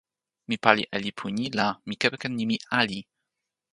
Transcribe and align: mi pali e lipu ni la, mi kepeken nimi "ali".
mi 0.47 0.55
pali 0.63 0.83
e 0.95 0.97
lipu 1.03 1.25
ni 1.35 1.45
la, 1.57 1.67
mi 1.87 1.93
kepeken 2.01 2.33
nimi 2.37 2.57
"ali". 2.79 2.99